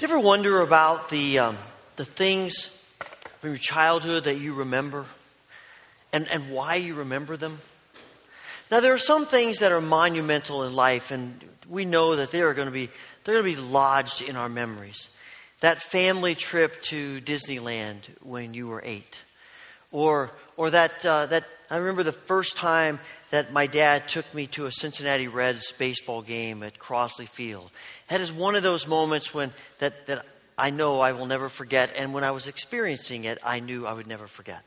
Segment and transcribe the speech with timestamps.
[0.00, 1.58] Do you ever wonder about the, um,
[1.96, 2.74] the things
[3.40, 5.04] from your childhood that you remember
[6.10, 7.58] and, and why you remember them?
[8.70, 12.40] Now, there are some things that are monumental in life, and we know that they
[12.40, 12.88] are going to be,
[13.24, 15.10] they're going to be lodged in our memories.
[15.60, 19.22] That family trip to Disneyland when you were eight.
[19.92, 22.98] Or, or that, uh, that, I remember the first time
[23.30, 27.70] that my dad took me to a Cincinnati Reds baseball game at Crosley Field.
[28.08, 30.26] That is one of those moments when that, that
[30.58, 33.92] I know I will never forget, and when I was experiencing it, I knew I
[33.92, 34.62] would never forget.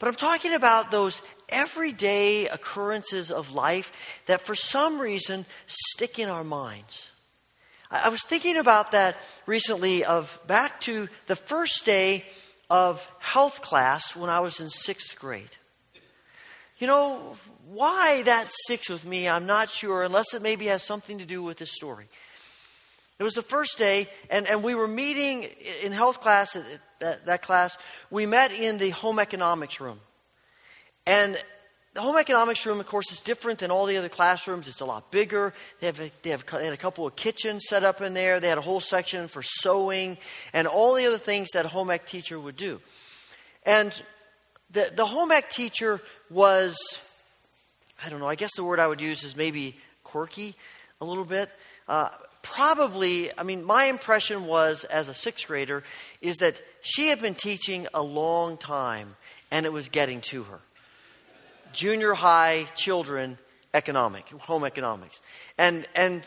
[0.00, 3.92] But I'm talking about those everyday occurrences of life
[4.26, 7.08] that for some reason stick in our minds.
[7.88, 9.16] I was thinking about that
[9.46, 12.24] recently of back to the first day
[12.68, 15.56] of health class when I was in sixth grade.
[16.78, 17.36] You know,
[17.70, 21.42] why that sticks with me, I'm not sure, unless it maybe has something to do
[21.42, 22.06] with this story.
[23.18, 25.48] It was the first day, and, and we were meeting
[25.82, 26.56] in health class,
[27.00, 27.76] that, that class.
[28.10, 29.98] We met in the home economics room.
[31.04, 31.36] And
[31.94, 34.68] the home economics room, of course, is different than all the other classrooms.
[34.68, 35.52] It's a lot bigger.
[35.80, 38.38] They, have a, they, have, they had a couple of kitchens set up in there.
[38.38, 40.16] They had a whole section for sewing
[40.52, 42.80] and all the other things that a home ec teacher would do.
[43.64, 44.00] And
[44.70, 46.76] the, the home ec teacher was,
[48.04, 50.54] I don't know, I guess the word I would use is maybe quirky
[51.00, 51.50] a little bit.
[51.88, 52.10] Uh,
[52.42, 55.84] probably, I mean, my impression was as a sixth grader
[56.20, 59.16] is that she had been teaching a long time
[59.50, 60.60] and it was getting to her.
[61.72, 63.38] Junior high children
[63.74, 65.20] economic, home economics.
[65.58, 66.22] And, and,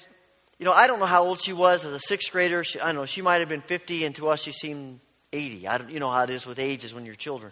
[0.60, 2.64] you know, I don't know how old she was as a sixth grader.
[2.64, 5.00] She, I don't know, she might have been 50 and to us she seemed
[5.34, 5.68] 80.
[5.68, 7.52] I don't, you know how it is with ages when you're children.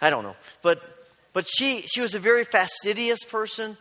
[0.00, 0.36] I don't know.
[0.60, 0.82] But,
[1.32, 3.76] but she, she was a very fastidious person,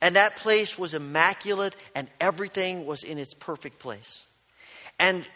[0.00, 4.24] and that place was immaculate, and everything was in its perfect place.
[4.98, 5.26] And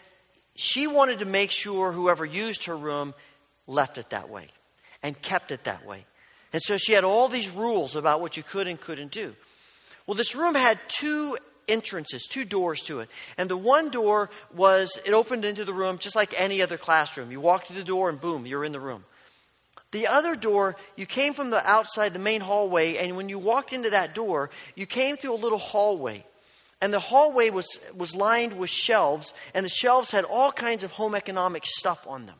[0.55, 3.13] she wanted to make sure whoever used her room
[3.65, 4.49] left it that way
[5.01, 6.05] and kept it that way.
[6.51, 9.35] And so she had all these rules about what you could and couldn't do.
[10.05, 11.37] Well, this room had two
[11.67, 13.09] entrances, two doors to it.
[13.37, 17.31] And the one door was, it opened into the room just like any other classroom.
[17.31, 19.05] You walk through the door and boom, you're in the room.
[19.93, 23.73] The other door, you came from the outside, the main hallway, and when you walked
[23.73, 26.25] into that door, you came through a little hallway.
[26.81, 30.91] And the hallway was, was lined with shelves, and the shelves had all kinds of
[30.91, 32.35] home economic stuff on them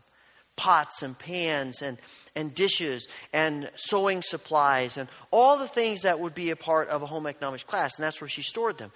[0.55, 1.97] pots and pans and,
[2.35, 7.01] and dishes and sewing supplies and all the things that would be a part of
[7.01, 7.97] a home economics class.
[7.97, 8.91] And that's where she stored them.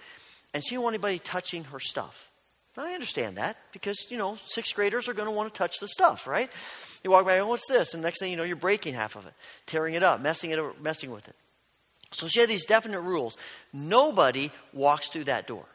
[0.54, 2.27] And she didn't want anybody touching her stuff.
[2.78, 5.88] I understand that because, you know, sixth graders are going to want to touch the
[5.88, 6.50] stuff, right?
[7.02, 7.94] You walk by, oh, what's this?
[7.94, 9.34] And next thing you know, you're breaking half of it,
[9.66, 11.34] tearing it up, messing it, messing with it.
[12.12, 13.36] So she had these definite rules.
[13.72, 15.66] Nobody walks through that door.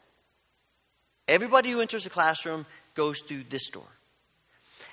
[1.27, 2.65] Everybody who enters the classroom
[2.95, 3.87] goes through this door.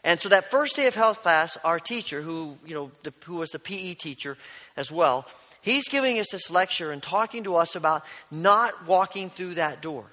[0.04, 3.36] And so that first day of health class, our teacher, who you know, the, who
[3.36, 4.38] was the PE teacher
[4.76, 5.26] as well,
[5.60, 10.06] he's giving us this lecture and talking to us about not walking through that door.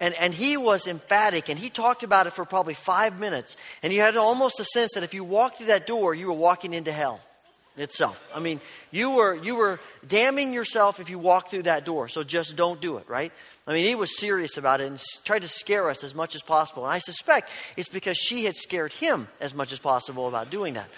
[0.00, 3.56] And, and he was emphatic, and he talked about it for probably five minutes.
[3.82, 6.32] And you had almost a sense that if you walked through that door, you were
[6.32, 7.20] walking into hell
[7.76, 8.22] itself.
[8.34, 8.60] I mean,
[8.90, 12.08] you were, you were damning yourself if you walked through that door.
[12.08, 13.32] So just don't do it, right?
[13.66, 16.42] I mean, he was serious about it and tried to scare us as much as
[16.42, 16.84] possible.
[16.84, 20.74] And I suspect it's because she had scared him as much as possible about doing
[20.74, 20.88] that.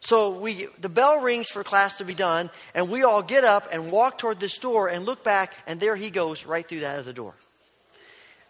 [0.00, 3.68] So we, the bell rings for class to be done, and we all get up
[3.70, 6.98] and walk toward this door and look back, and there he goes right through that
[6.98, 7.34] other door.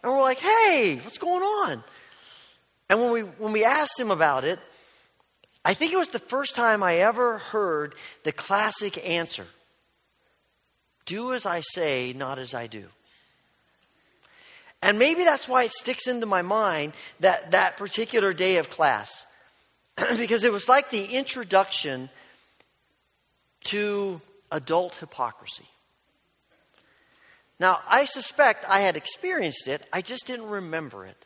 [0.03, 1.83] And we're like, hey, what's going on?
[2.89, 4.59] And when we, when we asked him about it,
[5.63, 9.45] I think it was the first time I ever heard the classic answer
[11.05, 12.85] do as I say, not as I do.
[14.81, 19.25] And maybe that's why it sticks into my mind that, that particular day of class.
[20.17, 22.09] because it was like the introduction
[23.65, 25.65] to adult hypocrisy.
[27.61, 31.25] Now, I suspect I had experienced it, I just didn't remember it.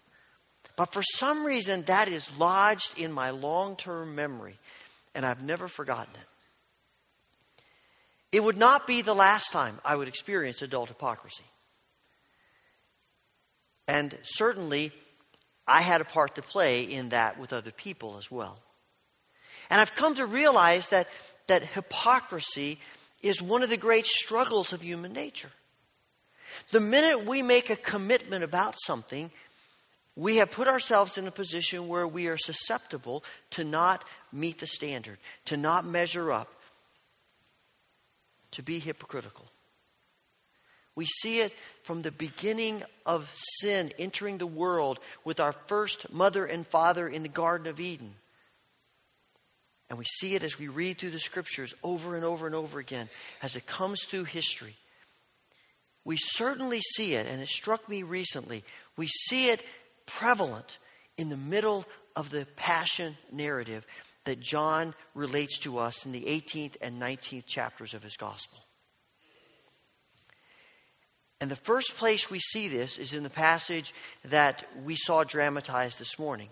[0.75, 4.57] But for some reason, that is lodged in my long term memory,
[5.15, 6.27] and I've never forgotten it.
[8.33, 11.45] It would not be the last time I would experience adult hypocrisy.
[13.87, 14.91] And certainly,
[15.65, 18.59] I had a part to play in that with other people as well.
[19.69, 21.07] And I've come to realize that,
[21.47, 22.77] that hypocrisy
[23.21, 25.51] is one of the great struggles of human nature.
[26.71, 29.31] The minute we make a commitment about something,
[30.15, 34.67] we have put ourselves in a position where we are susceptible to not meet the
[34.67, 36.49] standard, to not measure up,
[38.51, 39.45] to be hypocritical.
[40.95, 41.53] We see it
[41.83, 47.21] from the beginning of sin entering the world with our first mother and father in
[47.21, 48.15] the Garden of Eden.
[49.89, 52.79] And we see it as we read through the scriptures over and over and over
[52.79, 53.09] again
[53.41, 54.77] as it comes through history.
[56.05, 58.63] We certainly see it, and it struck me recently.
[58.95, 59.65] We see it
[60.05, 60.77] prevalent
[61.17, 61.85] in the middle
[62.15, 63.85] of the passion narrative
[64.25, 68.59] that John relates to us in the 18th and 19th chapters of his gospel.
[71.41, 73.93] And the first place we see this is in the passage
[74.25, 76.49] that we saw dramatized this morning.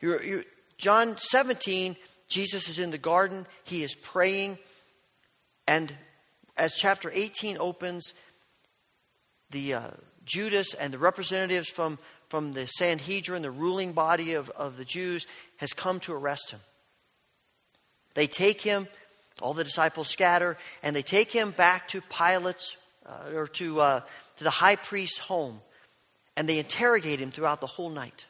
[0.00, 0.44] You're, you're,
[0.76, 1.96] John 17,
[2.28, 4.58] Jesus is in the garden, he is praying,
[5.66, 5.94] and
[6.56, 8.12] as chapter 18 opens,
[9.50, 9.90] the uh,
[10.24, 11.98] Judas and the representatives from,
[12.28, 15.26] from the Sanhedrin, the ruling body of, of the Jews,
[15.58, 16.60] has come to arrest him.
[18.14, 18.88] They take him,
[19.40, 24.00] all the disciples scatter, and they take him back to Pilate's uh, or to, uh,
[24.38, 25.60] to the high priest's home,
[26.36, 28.26] and they interrogate him throughout the whole night.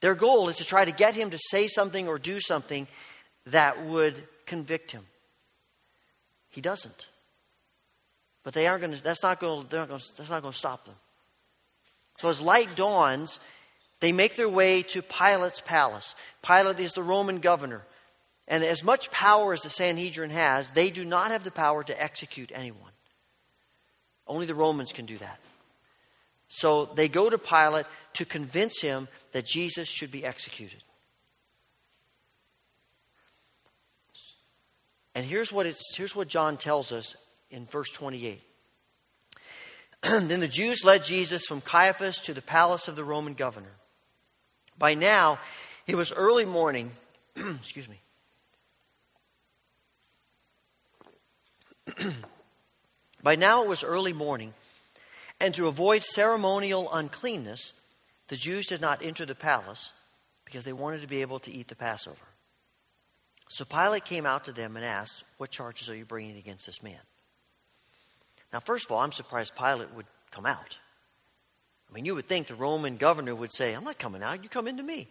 [0.00, 2.86] Their goal is to try to get him to say something or do something
[3.46, 5.04] that would convict him.
[6.48, 7.06] He doesn't.
[8.46, 10.94] But they aren't going to, that's not going to, that's not going to stop them.
[12.18, 13.40] So as light dawns,
[13.98, 16.14] they make their way to Pilate's palace.
[16.46, 17.84] Pilate is the Roman governor.
[18.46, 22.00] And as much power as the Sanhedrin has, they do not have the power to
[22.00, 22.92] execute anyone.
[24.28, 25.40] Only the Romans can do that.
[26.46, 30.84] So they go to Pilate to convince him that Jesus should be executed.
[35.16, 37.16] And here's what, it's, here's what John tells us
[37.56, 38.40] in verse 28.
[40.02, 43.72] then the Jews led Jesus from Caiaphas to the palace of the Roman governor.
[44.78, 45.38] By now,
[45.86, 46.92] it was early morning.
[47.36, 48.00] excuse me.
[53.22, 54.54] By now it was early morning,
[55.40, 57.72] and to avoid ceremonial uncleanness,
[58.28, 59.92] the Jews did not enter the palace
[60.44, 62.16] because they wanted to be able to eat the Passover.
[63.48, 66.82] So Pilate came out to them and asked, What charges are you bringing against this
[66.82, 66.98] man?
[68.56, 70.78] Now, first of all, I'm surprised Pilate would come out.
[71.90, 74.48] I mean, you would think the Roman governor would say, I'm not coming out, you
[74.48, 75.08] come into me.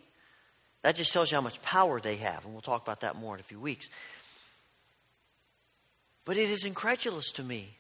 [0.82, 3.36] That just tells you how much power they have, and we'll talk about that more
[3.36, 3.88] in a few weeks.
[6.26, 7.78] But it is incredulous to me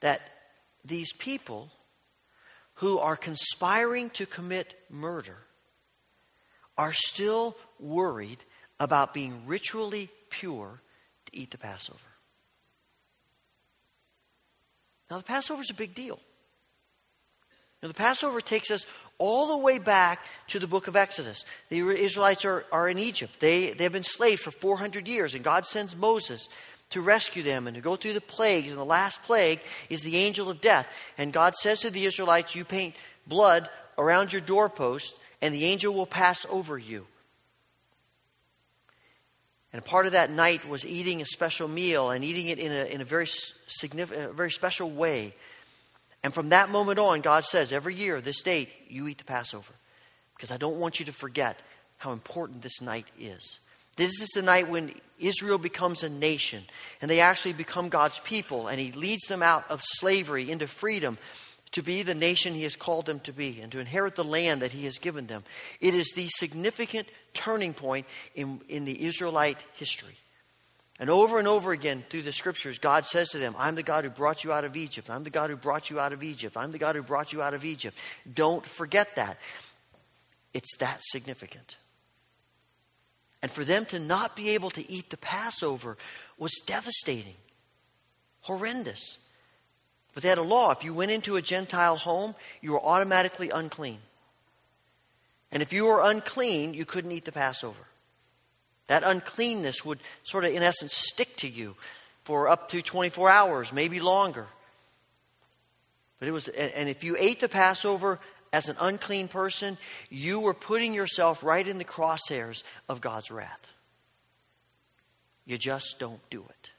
[0.00, 0.22] that
[0.86, 1.70] these people
[2.76, 5.36] who are conspiring to commit murder
[6.78, 8.42] are still worried
[8.78, 10.80] about being ritually pure
[11.26, 12.09] to eat the Passover.
[15.10, 16.20] Now, the Passover is a big deal.
[17.82, 18.86] Now, the Passover takes us
[19.18, 21.44] all the way back to the book of Exodus.
[21.68, 23.40] The Israelites are, are in Egypt.
[23.40, 26.48] They, they have been slaves for 400 years, and God sends Moses
[26.90, 28.68] to rescue them and to go through the plagues.
[28.68, 30.92] And the last plague is the angel of death.
[31.18, 32.94] And God says to the Israelites, You paint
[33.26, 33.68] blood
[33.98, 37.06] around your doorpost, and the angel will pass over you.
[39.72, 42.84] And part of that night was eating a special meal and eating it in a,
[42.86, 43.28] in a very
[43.66, 45.34] significant, a uh, very special way.
[46.22, 49.72] And from that moment on, God says, every year, this date, you eat the Passover.
[50.34, 51.60] Because I don't want you to forget
[51.98, 53.58] how important this night is.
[53.96, 56.64] This is the night when Israel becomes a nation
[57.00, 61.18] and they actually become God's people and He leads them out of slavery into freedom
[61.72, 64.62] to be the nation He has called them to be and to inherit the land
[64.62, 65.44] that He has given them.
[65.80, 70.16] It is the significant turning point in, in the Israelite history.
[70.98, 74.04] And over and over again through the scriptures, God says to them, I'm the God
[74.04, 75.08] who brought you out of Egypt.
[75.08, 76.58] I'm the God who brought you out of Egypt.
[76.58, 77.96] I'm the God who brought you out of Egypt.
[78.32, 79.38] Don't forget that.
[80.52, 81.78] It's that significant.
[83.40, 85.96] And for them to not be able to eat the Passover
[86.36, 87.36] was devastating,
[88.40, 89.16] horrendous.
[90.12, 90.70] But they had a law.
[90.70, 93.98] If you went into a Gentile home, you were automatically unclean.
[95.52, 97.86] And if you were unclean, you couldn't eat the Passover.
[98.86, 101.76] That uncleanness would sort of, in essence, stick to you
[102.24, 104.46] for up to 24 hours, maybe longer.
[106.18, 108.18] But it was, and if you ate the Passover
[108.52, 113.66] as an unclean person, you were putting yourself right in the crosshairs of God's wrath.
[115.46, 116.70] You just don't do it.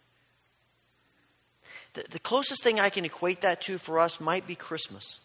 [1.94, 5.20] The, the closest thing I can equate that to for us might be Christmas.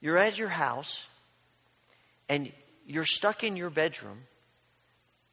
[0.00, 1.06] You're at your house
[2.28, 2.52] and
[2.86, 4.24] you're stuck in your bedroom,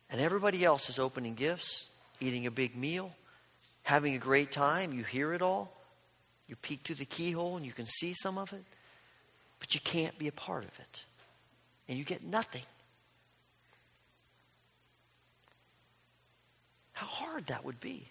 [0.10, 1.89] and everybody else is opening gifts,
[2.20, 3.13] eating a big meal,
[3.84, 4.93] having a great time.
[4.93, 5.74] You hear it all.
[6.48, 8.63] You peek through the keyhole and you can see some of it,
[9.60, 11.03] but you can't be a part of it.
[11.88, 12.63] And you get nothing.
[16.93, 18.10] How hard that would be.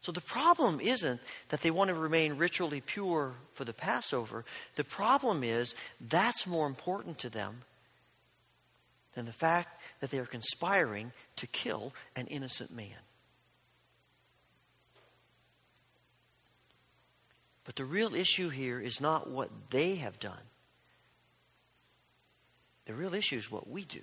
[0.00, 4.44] So the problem isn't that they want to remain ritually pure for the Passover.
[4.76, 7.62] The problem is that's more important to them
[9.14, 12.94] than the fact that they are conspiring to kill an innocent man.
[17.64, 20.40] But the real issue here is not what they have done.
[22.86, 24.00] The real issue is what we do.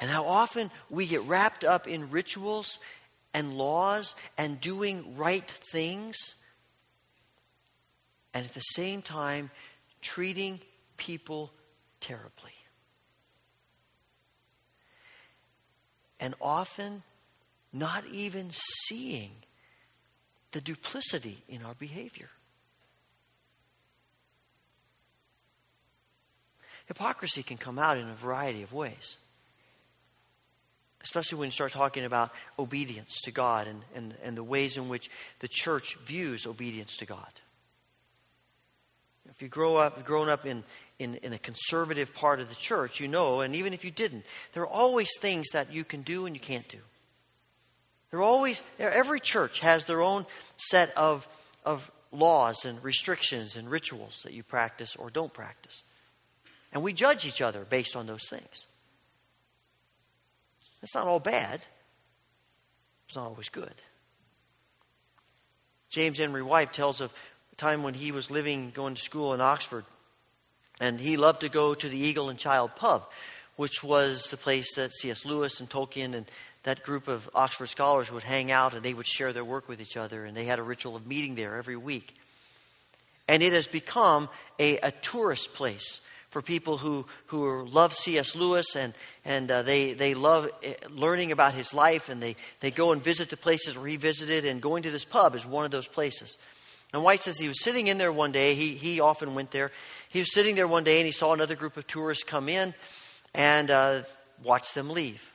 [0.00, 2.78] And how often we get wrapped up in rituals
[3.34, 6.16] and laws and doing right things,
[8.34, 9.50] and at the same time,
[10.00, 10.60] treating
[10.96, 11.52] people
[12.00, 12.52] terribly.
[16.20, 17.02] And often,
[17.72, 19.30] not even seeing
[20.52, 22.28] the duplicity in our behavior.
[26.86, 29.16] Hypocrisy can come out in a variety of ways
[31.02, 34.88] especially when you start talking about obedience to God and, and, and the ways in
[34.88, 37.28] which the church views obedience to God.
[39.30, 40.62] If you grow up, grown up in,
[40.98, 44.24] in, in a conservative part of the church, you know, and even if you didn't,
[44.52, 46.78] there are always things that you can do and you can't do.
[48.10, 51.26] There are always, every church has their own set of,
[51.64, 55.82] of laws and restrictions and rituals that you practice or don't practice.
[56.72, 58.66] And we judge each other based on those things.
[60.82, 61.64] That's not all bad.
[63.06, 63.72] It's not always good.
[65.88, 67.12] James Emery White tells of
[67.52, 69.84] a time when he was living, going to school in Oxford,
[70.80, 73.08] and he loved to go to the Eagle and Child pub,
[73.56, 75.24] which was the place that C.S.
[75.24, 76.30] Lewis and Tolkien and
[76.64, 79.80] that group of Oxford scholars would hang out and they would share their work with
[79.80, 82.16] each other, and they had a ritual of meeting there every week.
[83.28, 86.00] And it has become a, a tourist place
[86.32, 88.34] for people who, who love C.S.
[88.34, 92.70] Lewis and, and uh, they, they love eh, learning about his life and they, they
[92.70, 95.66] go and visit the places where he visited, and going to this pub is one
[95.66, 96.38] of those places.
[96.94, 98.54] And White says he was sitting in there one day.
[98.54, 99.72] He, he often went there.
[100.08, 102.72] He was sitting there one day and he saw another group of tourists come in
[103.34, 104.02] and uh,
[104.42, 105.31] watched them leave.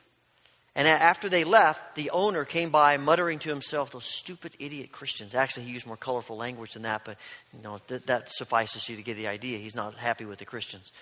[0.74, 5.34] And after they left, the owner came by muttering to himself, Those stupid idiot Christians.
[5.34, 7.16] Actually, he used more colorful language than that, but
[7.56, 9.58] you know, th- that suffices you to get the idea.
[9.58, 10.92] He's not happy with the Christians.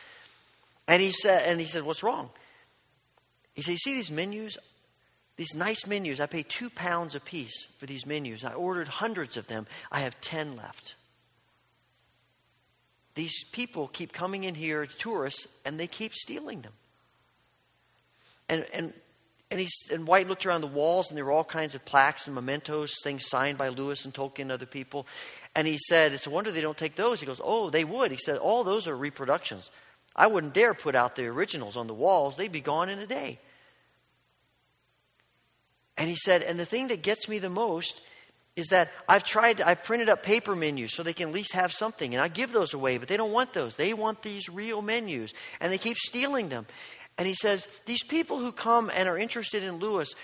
[0.89, 2.31] And he said, and he said, What's wrong?
[3.55, 4.57] He said, You see these menus?
[5.37, 6.21] These nice menus.
[6.21, 8.45] I pay two pounds a piece for these menus.
[8.45, 9.67] I ordered hundreds of them.
[9.93, 10.95] I have ten left.
[13.15, 16.73] These people keep coming in here, tourists, and they keep stealing them.
[18.49, 18.93] And, and
[19.51, 22.27] and, he's, and White looked around the walls, and there were all kinds of plaques
[22.27, 25.07] and mementos, things signed by Lewis and Tolkien and other people.
[25.55, 27.21] And he said, It's a wonder they don't take those.
[27.21, 28.11] He goes, Oh, they would.
[28.11, 29.71] He said, All those are reproductions.
[30.15, 33.07] I wouldn't dare put out the originals on the walls, they'd be gone in a
[33.07, 33.39] day.
[35.97, 38.03] And he said, And the thing that gets me the most
[38.57, 41.73] is that I've tried, I've printed up paper menus so they can at least have
[41.73, 43.77] something, and I give those away, but they don't want those.
[43.77, 46.67] They want these real menus, and they keep stealing them.
[47.19, 50.15] And he says, These people who come and are interested in Lewis,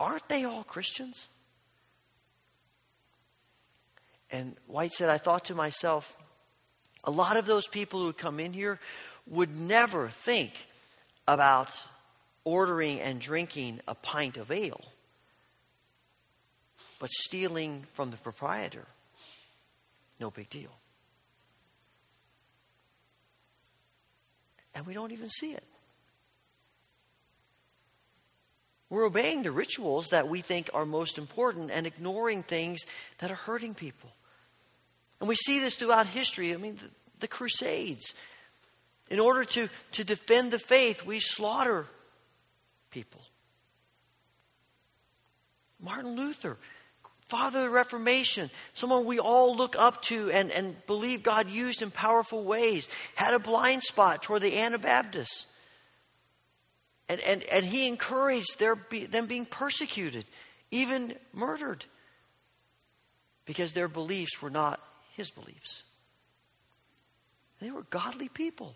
[0.00, 1.28] aren't they all Christians?
[4.30, 6.18] And White said, I thought to myself,
[7.04, 8.80] a lot of those people who come in here
[9.26, 10.52] would never think
[11.28, 11.70] about
[12.42, 14.84] ordering and drinking a pint of ale,
[16.98, 18.86] but stealing from the proprietor,
[20.18, 20.70] no big deal.
[24.74, 25.64] And we don't even see it.
[28.94, 32.82] We're obeying the rituals that we think are most important and ignoring things
[33.18, 34.08] that are hurting people.
[35.18, 36.54] And we see this throughout history.
[36.54, 38.14] I mean, the, the Crusades.
[39.10, 41.88] In order to, to defend the faith, we slaughter
[42.92, 43.20] people.
[45.80, 46.56] Martin Luther,
[47.26, 51.82] father of the Reformation, someone we all look up to and, and believe God used
[51.82, 55.46] in powerful ways, had a blind spot toward the Anabaptists.
[57.08, 58.76] And, and, and he encouraged their
[59.10, 60.24] them being persecuted,
[60.70, 61.84] even murdered,
[63.44, 64.80] because their beliefs were not
[65.16, 65.84] his beliefs.
[67.60, 68.74] They were godly people.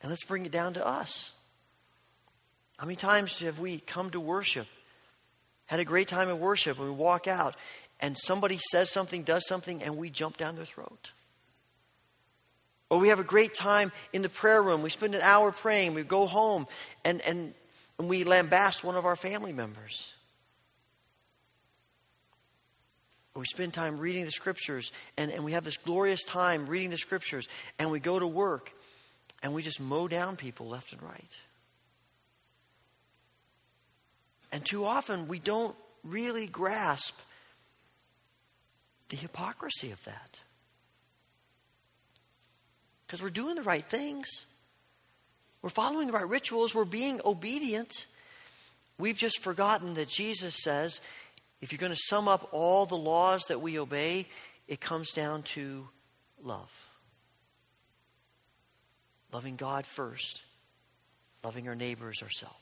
[0.00, 1.32] And let's bring it down to us.
[2.76, 4.68] How many times have we come to worship,
[5.66, 7.56] had a great time of worship, and we walk out,
[8.00, 11.12] and somebody says something, does something, and we jump down their throat?
[12.90, 14.82] Or we have a great time in the prayer room.
[14.82, 15.94] We spend an hour praying.
[15.94, 16.66] We go home
[17.04, 17.52] and, and,
[17.98, 20.12] and we lambast one of our family members.
[23.34, 26.90] Or we spend time reading the scriptures and, and we have this glorious time reading
[26.90, 27.46] the scriptures
[27.78, 28.72] and we go to work
[29.42, 31.30] and we just mow down people left and right.
[34.50, 37.14] And too often we don't really grasp
[39.10, 40.40] the hypocrisy of that.
[43.08, 44.44] Because we're doing the right things,
[45.62, 48.04] we're following the right rituals, we're being obedient.
[48.98, 51.00] We've just forgotten that Jesus says
[51.62, 54.26] if you're going to sum up all the laws that we obey,
[54.68, 55.88] it comes down to
[56.42, 56.70] love.
[59.32, 60.42] Loving God first,
[61.42, 62.54] loving our neighbors ourselves.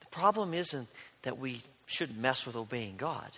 [0.00, 0.88] The problem isn't
[1.22, 3.30] that we shouldn't mess with obeying God.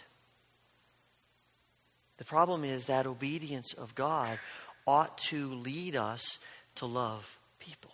[2.19, 4.39] The problem is that obedience of God
[4.87, 6.39] ought to lead us
[6.77, 7.93] to love people.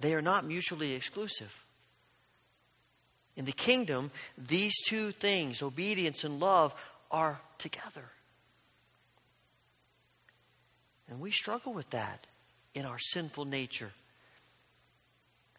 [0.00, 1.64] They are not mutually exclusive.
[3.36, 6.74] In the kingdom, these two things, obedience and love,
[7.10, 8.04] are together.
[11.08, 12.26] And we struggle with that
[12.74, 13.90] in our sinful nature.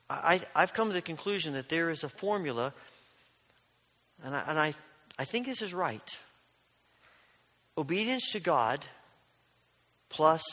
[0.09, 2.73] I, have come to the conclusion that there is a formula,
[4.23, 4.73] and, I, and I,
[5.17, 6.17] I think this is right.
[7.77, 8.85] Obedience to God
[10.09, 10.43] plus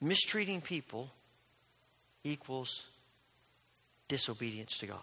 [0.00, 1.10] mistreating people
[2.24, 2.86] equals
[4.08, 4.98] disobedience to God.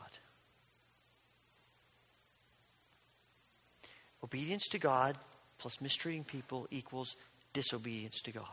[4.24, 5.18] Obedience to God
[5.58, 7.16] plus mistreating people equals
[7.54, 8.44] disobedience to God.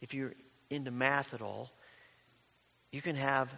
[0.00, 0.34] If you're
[0.70, 1.70] into math at all,
[2.90, 3.54] you can have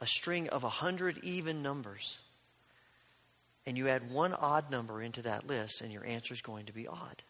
[0.00, 2.18] a string of a hundred even numbers,
[3.66, 6.72] and you add one odd number into that list, and your answer is going to
[6.72, 7.22] be odd.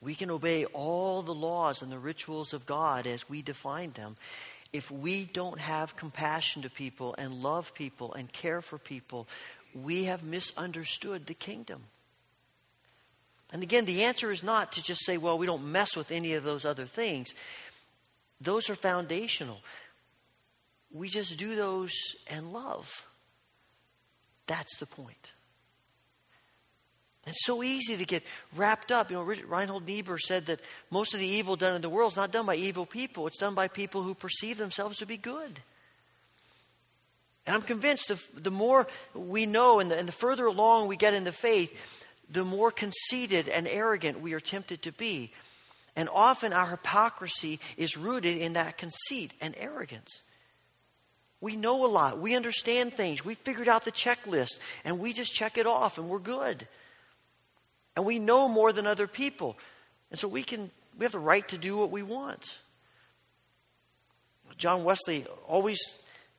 [0.00, 4.16] We can obey all the laws and the rituals of God as we define them.
[4.72, 9.28] If we don't have compassion to people and love people and care for people,
[9.74, 11.82] we have misunderstood the kingdom.
[13.52, 16.34] And again, the answer is not to just say, well, we don't mess with any
[16.34, 17.34] of those other things.
[18.40, 19.60] Those are foundational.
[20.92, 21.92] We just do those
[22.26, 23.06] and love.
[24.46, 25.32] That's the point.
[27.26, 28.24] It's so easy to get
[28.56, 29.10] wrapped up.
[29.10, 30.60] You know, Reinhold Niebuhr said that
[30.90, 33.38] most of the evil done in the world is not done by evil people, it's
[33.38, 35.60] done by people who perceive themselves to be good.
[37.46, 40.96] And I'm convinced if the more we know and the, and the further along we
[40.96, 41.76] get in the faith,
[42.30, 45.32] the more conceited and arrogant we are tempted to be.
[45.96, 50.22] And often our hypocrisy is rooted in that conceit and arrogance.
[51.40, 52.18] We know a lot.
[52.18, 53.24] We understand things.
[53.24, 56.66] We figured out the checklist and we just check it off and we're good.
[57.96, 59.56] And we know more than other people.
[60.10, 62.58] And so we can we have the right to do what we want.
[64.58, 65.80] John Wesley always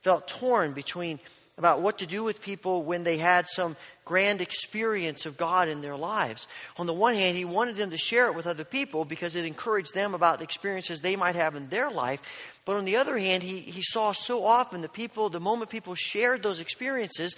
[0.01, 1.19] felt torn between
[1.61, 5.81] about what to do with people when they had some grand experience of God in
[5.81, 6.47] their lives.
[6.77, 9.45] On the one hand, he wanted them to share it with other people because it
[9.45, 12.19] encouraged them about the experiences they might have in their life.
[12.65, 15.93] But on the other hand, he, he saw so often that people, the moment people
[15.93, 17.35] shared those experiences,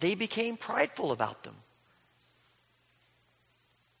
[0.00, 1.56] they became prideful about them.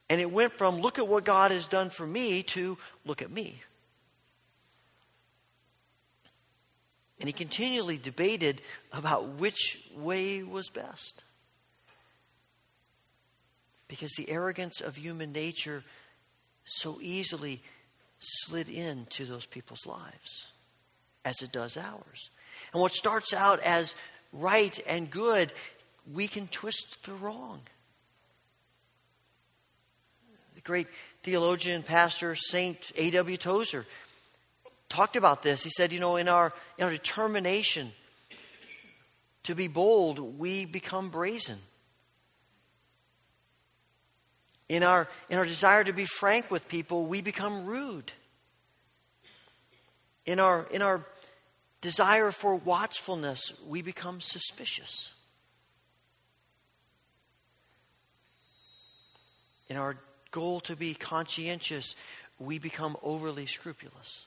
[0.08, 3.30] And it went from, look at what God has done for me, to, look at
[3.30, 3.60] me.
[7.20, 8.60] And he continually debated
[8.92, 11.22] about which way was best.
[13.88, 15.84] Because the arrogance of human nature
[16.64, 17.62] so easily
[18.18, 20.46] slid into those people's lives,
[21.24, 22.30] as it does ours.
[22.72, 23.94] And what starts out as
[24.32, 25.52] right and good,
[26.12, 27.60] we can twist for wrong.
[30.54, 30.88] The great
[31.22, 33.36] theologian, pastor, Saint A.W.
[33.36, 33.86] Tozer
[34.94, 35.64] talked about this.
[35.64, 37.90] He said, you know, in our, in our determination
[39.42, 41.58] to be bold, we become brazen.
[44.68, 48.12] In our, in our desire to be frank with people, we become rude.
[50.26, 51.04] In our, in our
[51.80, 55.12] desire for watchfulness, we become suspicious.
[59.68, 59.96] In our
[60.30, 61.96] goal to be conscientious,
[62.38, 64.24] we become overly scrupulous.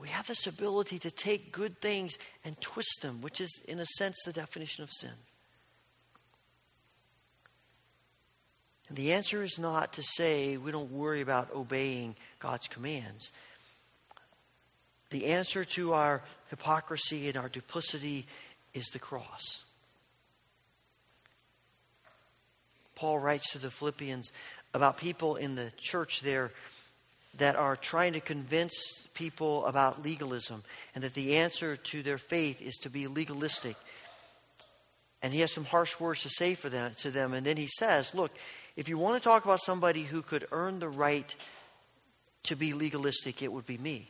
[0.00, 3.86] We have this ability to take good things and twist them, which is, in a
[3.86, 5.10] sense, the definition of sin.
[8.88, 13.30] And the answer is not to say we don't worry about obeying God's commands.
[15.10, 18.26] The answer to our hypocrisy and our duplicity
[18.72, 19.62] is the cross.
[22.94, 24.32] Paul writes to the Philippians
[24.72, 26.52] about people in the church there
[27.36, 28.74] that are trying to convince
[29.20, 33.76] people about legalism and that the answer to their faith is to be legalistic.
[35.20, 37.34] And he has some harsh words to say for them, to them.
[37.34, 38.32] And then he says, Look,
[38.76, 41.36] if you want to talk about somebody who could earn the right
[42.44, 44.08] to be legalistic, it would be me.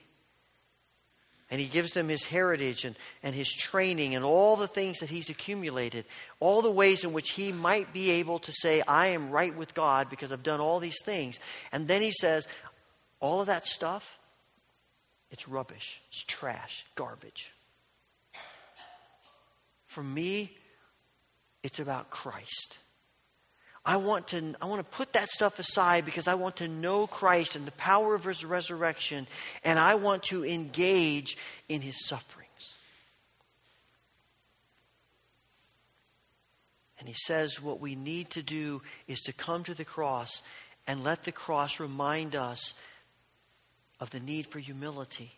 [1.50, 2.94] And he gives them his heritage and,
[3.24, 6.04] and his training and all the things that he's accumulated,
[6.38, 9.74] all the ways in which he might be able to say, I am right with
[9.74, 11.40] God because I've done all these things.
[11.72, 12.46] And then he says,
[13.18, 14.19] all of that stuff,
[15.30, 17.52] it's rubbish, it's trash, garbage.
[19.86, 20.56] For me,
[21.62, 22.78] it's about Christ.
[23.84, 27.06] I want to I want to put that stuff aside because I want to know
[27.06, 29.26] Christ and the power of his resurrection
[29.64, 31.38] and I want to engage
[31.68, 32.76] in his sufferings.
[36.98, 40.42] And he says what we need to do is to come to the cross
[40.86, 42.74] and let the cross remind us
[44.00, 45.32] of the need for humility.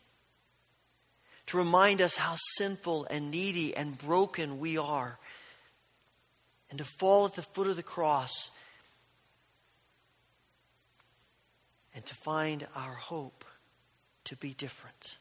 [1.47, 5.19] To remind us how sinful and needy and broken we are
[6.71, 8.51] and to fall at the foot of the cross
[11.95, 13.45] and to find our hope
[14.25, 15.19] to be different.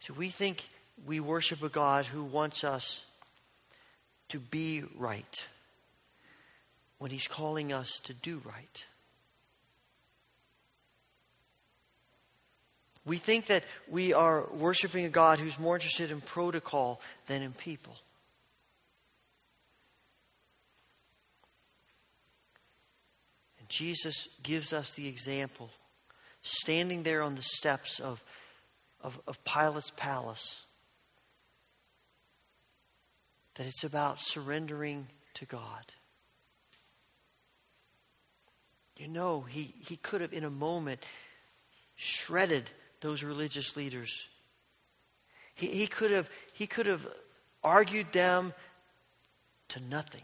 [0.00, 0.68] So we think
[1.06, 3.04] we worship a God who wants us
[4.28, 5.46] to be right
[6.98, 8.86] when He's calling us to do right.
[13.08, 17.52] We think that we are worshiping a God who's more interested in protocol than in
[17.52, 17.96] people.
[23.58, 25.70] And Jesus gives us the example,
[26.42, 28.22] standing there on the steps of,
[29.00, 30.60] of, of Pilate's palace,
[33.54, 35.94] that it's about surrendering to God.
[38.98, 41.00] You know, he, he could have, in a moment,
[41.96, 44.28] shredded those religious leaders.
[45.54, 47.06] He, he, could have, he could have
[47.62, 48.52] argued them
[49.68, 50.22] to nothing.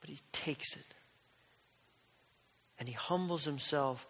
[0.00, 0.94] But he takes it.
[2.78, 4.06] And he humbles himself,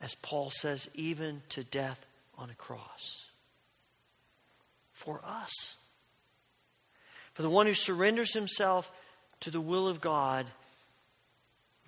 [0.00, 2.06] as Paul says, even to death
[2.38, 3.26] on a cross.
[4.92, 5.76] For us.
[7.34, 8.92] For the one who surrenders himself
[9.40, 10.50] to the will of God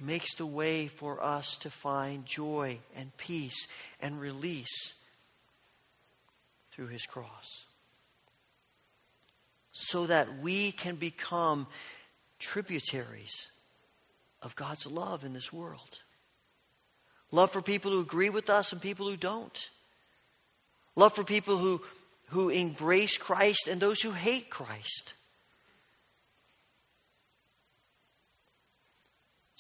[0.01, 3.69] makes the way for us to find joy and peace
[4.01, 4.95] and release
[6.73, 7.65] through his cross.
[9.73, 11.67] So that we can become
[12.39, 13.49] tributaries
[14.43, 16.01] of God's love in this world.
[17.31, 19.71] Love for people who agree with us and people who don't.
[20.97, 21.81] Love for people who,
[22.29, 25.15] who embrace Christ and those who hate Christ.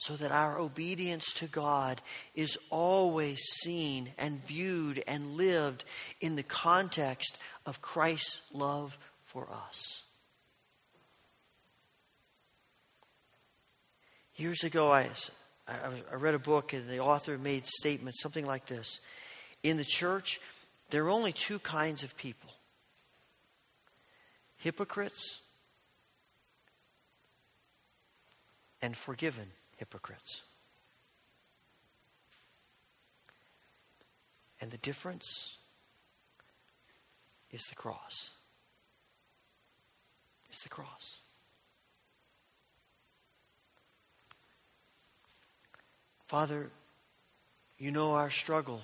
[0.04, 2.02] So that our obedience to God
[2.34, 5.86] is always seen and viewed and lived
[6.20, 10.02] in the context of Christ's love for us.
[14.36, 15.08] Years ago, I,
[15.66, 19.00] I read a book and the author made statements something like this.
[19.62, 20.38] In the church,
[20.90, 22.50] there are only two kinds of people.
[24.58, 25.40] Hypocrites
[28.82, 29.46] and forgiven
[29.84, 30.40] hypocrites.
[34.58, 35.58] And the difference
[37.50, 38.30] is the cross.
[40.48, 41.18] It's the cross.
[46.28, 46.70] Father,
[47.76, 48.80] you know our struggle.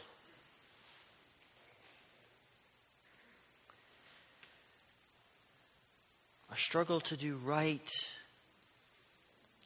[6.51, 7.91] Our struggle to do right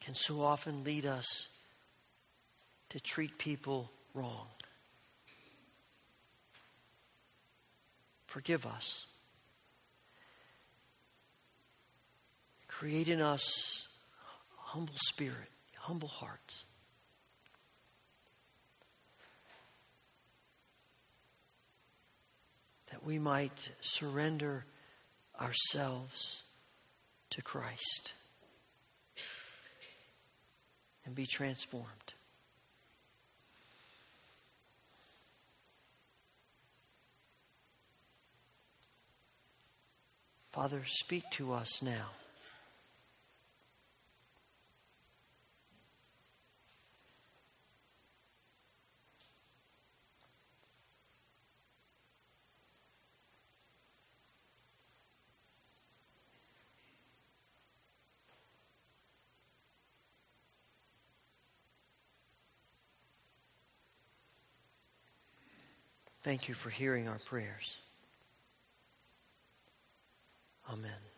[0.05, 1.49] can so often lead us
[2.91, 4.47] to treat people wrong.
[8.27, 9.07] Forgive us.
[12.69, 13.89] Create in us
[14.59, 16.65] humble spirit, humble hearts.
[22.91, 24.67] That we might surrender
[25.41, 26.43] ourselves
[27.31, 28.13] to Christ
[31.05, 32.15] and be transformed.
[40.53, 42.11] Father, speak to us now.
[66.25, 67.77] Thank you for hearing our prayers.
[70.73, 71.14] Amen.